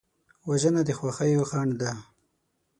وژنه 0.47 0.81
د 0.85 0.89
خوښیو 0.99 1.43
خنډ 1.49 1.71
ده 1.81 1.91